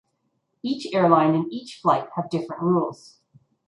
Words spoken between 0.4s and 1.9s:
Each airline and each